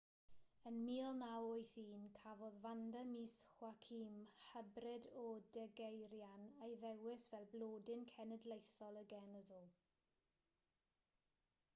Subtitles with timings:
[0.67, 5.27] yn 1981 cafodd vanda miss joaquim hybrid o
[5.59, 9.61] degeirian ei ddewis fel blodyn cenedlaethol y genedl